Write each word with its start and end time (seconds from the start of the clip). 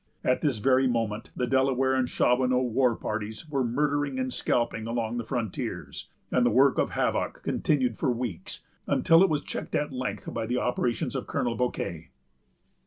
At 0.23 0.41
this 0.41 0.57
very 0.57 0.87
moment, 0.87 1.29
the 1.35 1.45
Delaware 1.45 1.93
and 1.93 2.07
Shawanoe 2.07 2.63
war 2.71 2.95
parties 2.95 3.47
were 3.47 3.63
murdering 3.63 4.17
and 4.17 4.33
scalping 4.33 4.87
along 4.87 5.17
the 5.17 5.23
frontiers; 5.23 6.09
and 6.31 6.43
the 6.43 6.49
work 6.49 6.79
of 6.79 6.93
havoc 6.93 7.43
continued 7.43 7.99
for 7.99 8.09
weeks, 8.11 8.63
until 8.87 9.21
it 9.21 9.29
was 9.29 9.43
checked 9.43 9.75
at 9.75 9.93
length 9.93 10.33
by 10.33 10.47
the 10.47 10.57
operations 10.57 11.15
of 11.15 11.27
Colonel 11.27 11.53
Bouquet. 11.55 12.09